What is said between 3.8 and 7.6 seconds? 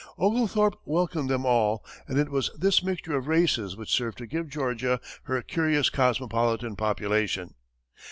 served to give Georgia her curious cosmopolitan population.